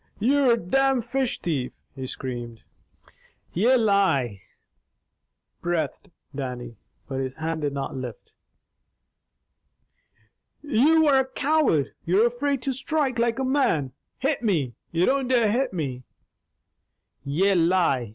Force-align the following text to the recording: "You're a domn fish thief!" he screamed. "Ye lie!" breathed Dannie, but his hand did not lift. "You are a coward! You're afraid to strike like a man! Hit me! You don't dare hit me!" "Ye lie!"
"You're 0.17 0.53
a 0.53 0.57
domn 0.57 1.03
fish 1.03 1.37
thief!" 1.39 1.75
he 1.95 2.07
screamed. 2.07 2.63
"Ye 3.53 3.75
lie!" 3.77 4.41
breathed 5.61 6.09
Dannie, 6.33 6.77
but 7.07 7.19
his 7.19 7.35
hand 7.35 7.61
did 7.61 7.73
not 7.73 7.95
lift. 7.95 8.33
"You 10.63 11.07
are 11.07 11.19
a 11.19 11.27
coward! 11.27 11.93
You're 12.03 12.25
afraid 12.25 12.63
to 12.63 12.73
strike 12.73 13.19
like 13.19 13.37
a 13.37 13.45
man! 13.45 13.91
Hit 14.17 14.41
me! 14.41 14.73
You 14.91 15.05
don't 15.05 15.27
dare 15.27 15.51
hit 15.51 15.71
me!" 15.71 16.01
"Ye 17.23 17.53
lie!" 17.53 18.09